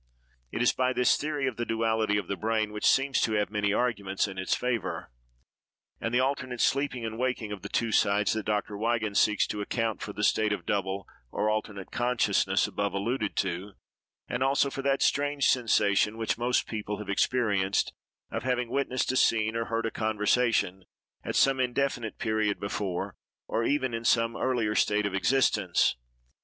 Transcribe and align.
It 0.51 0.63
is 0.63 0.73
by 0.73 0.93
this 0.93 1.15
theory 1.15 1.47
of 1.47 1.57
the 1.57 1.63
duality 1.63 2.17
of 2.17 2.27
the 2.27 2.35
brain, 2.35 2.73
which 2.73 2.87
seems 2.89 3.21
to 3.21 3.33
have 3.33 3.51
many 3.51 3.71
arguments 3.71 4.27
in 4.27 4.39
its 4.39 4.55
favor, 4.55 5.11
and 5.99 6.11
the 6.11 6.19
alternate 6.19 6.59
sleeping 6.59 7.05
and 7.05 7.19
waking 7.19 7.51
of 7.51 7.61
the 7.61 7.69
two 7.69 7.91
sides, 7.91 8.33
that 8.33 8.47
Dr. 8.47 8.75
Wigan 8.75 9.13
seeks 9.13 9.45
to 9.45 9.61
account 9.61 10.01
for 10.01 10.11
the 10.11 10.23
state 10.23 10.53
of 10.53 10.65
double 10.65 11.07
or 11.29 11.51
alternate 11.51 11.91
consciousness 11.91 12.65
above 12.65 12.93
alluded 12.95 13.35
to; 13.35 13.73
and 14.27 14.41
also, 14.41 14.71
for 14.71 14.81
that 14.81 15.03
strange 15.03 15.45
sensation 15.47 16.17
which 16.17 16.35
most 16.35 16.65
people 16.65 16.97
have 16.97 17.07
experienced, 17.07 17.93
of 18.31 18.41
having 18.41 18.71
witnessed 18.71 19.11
a 19.11 19.15
scene, 19.15 19.55
or 19.55 19.65
heard 19.65 19.85
a 19.85 19.91
conversation, 19.91 20.83
at 21.23 21.35
some 21.35 21.59
indefinite 21.59 22.17
period 22.17 22.59
before, 22.59 23.15
or 23.45 23.63
even 23.63 23.93
in 23.93 24.03
some 24.03 24.35
earlier 24.35 24.73
state 24.73 25.05
of 25.05 25.13
existence. 25.13 25.95